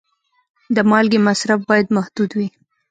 د 0.75 0.77
مالګې 0.89 1.19
مصرف 1.27 1.59
باید 1.69 1.87
محدود 1.97 2.31
وي. 2.37 2.47